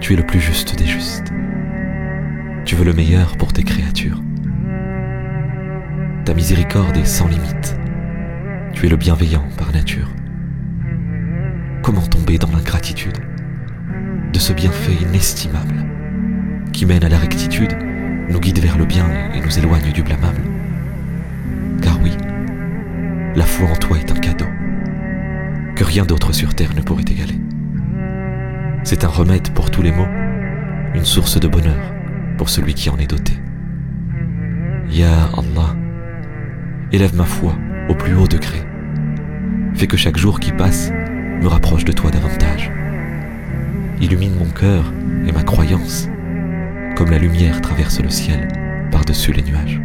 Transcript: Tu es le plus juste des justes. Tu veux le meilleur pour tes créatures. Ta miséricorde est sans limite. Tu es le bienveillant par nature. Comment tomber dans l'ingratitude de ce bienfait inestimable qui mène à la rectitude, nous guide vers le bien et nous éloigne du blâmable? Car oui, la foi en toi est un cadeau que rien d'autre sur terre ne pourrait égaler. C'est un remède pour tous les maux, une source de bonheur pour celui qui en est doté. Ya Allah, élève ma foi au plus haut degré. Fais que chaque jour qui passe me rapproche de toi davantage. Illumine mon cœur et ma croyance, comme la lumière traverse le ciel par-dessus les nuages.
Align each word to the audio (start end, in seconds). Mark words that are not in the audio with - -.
Tu 0.00 0.12
es 0.12 0.16
le 0.16 0.26
plus 0.26 0.40
juste 0.40 0.76
des 0.76 0.86
justes. 0.86 1.32
Tu 2.64 2.74
veux 2.74 2.84
le 2.84 2.92
meilleur 2.92 3.36
pour 3.36 3.52
tes 3.52 3.64
créatures. 3.64 4.20
Ta 6.24 6.34
miséricorde 6.34 6.96
est 6.96 7.04
sans 7.04 7.28
limite. 7.28 7.76
Tu 8.72 8.86
es 8.86 8.88
le 8.88 8.96
bienveillant 8.96 9.44
par 9.56 9.72
nature. 9.72 10.08
Comment 11.82 12.06
tomber 12.06 12.38
dans 12.38 12.50
l'ingratitude 12.50 13.18
de 14.32 14.38
ce 14.38 14.52
bienfait 14.52 14.94
inestimable 15.02 15.84
qui 16.72 16.86
mène 16.86 17.04
à 17.04 17.08
la 17.08 17.18
rectitude, 17.18 17.76
nous 18.28 18.40
guide 18.40 18.58
vers 18.58 18.78
le 18.78 18.84
bien 18.84 19.06
et 19.34 19.40
nous 19.40 19.58
éloigne 19.58 19.92
du 19.92 20.02
blâmable? 20.02 20.42
Car 21.82 22.00
oui, 22.02 22.12
la 23.36 23.44
foi 23.44 23.68
en 23.68 23.76
toi 23.76 23.98
est 23.98 24.10
un 24.10 24.18
cadeau 24.18 24.46
que 25.76 25.84
rien 25.84 26.04
d'autre 26.04 26.32
sur 26.32 26.54
terre 26.54 26.74
ne 26.74 26.80
pourrait 26.80 27.04
égaler. 27.08 27.43
C'est 28.84 29.02
un 29.02 29.08
remède 29.08 29.48
pour 29.54 29.70
tous 29.70 29.80
les 29.80 29.90
maux, 29.90 30.06
une 30.94 31.06
source 31.06 31.40
de 31.40 31.48
bonheur 31.48 31.94
pour 32.36 32.50
celui 32.50 32.74
qui 32.74 32.90
en 32.90 32.98
est 32.98 33.06
doté. 33.06 33.32
Ya 34.90 35.30
Allah, 35.38 35.74
élève 36.92 37.16
ma 37.16 37.24
foi 37.24 37.56
au 37.88 37.94
plus 37.94 38.14
haut 38.14 38.28
degré. 38.28 38.62
Fais 39.74 39.86
que 39.86 39.96
chaque 39.96 40.18
jour 40.18 40.38
qui 40.38 40.52
passe 40.52 40.90
me 41.40 41.48
rapproche 41.48 41.86
de 41.86 41.92
toi 41.92 42.10
davantage. 42.10 42.70
Illumine 44.02 44.36
mon 44.38 44.50
cœur 44.50 44.92
et 45.26 45.32
ma 45.32 45.44
croyance, 45.44 46.10
comme 46.94 47.10
la 47.10 47.18
lumière 47.18 47.62
traverse 47.62 48.00
le 48.00 48.10
ciel 48.10 48.48
par-dessus 48.90 49.32
les 49.32 49.42
nuages. 49.42 49.80